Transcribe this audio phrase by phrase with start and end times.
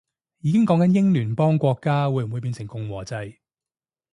[0.39, 3.37] 已經講緊英聯邦國家會唔會變共和制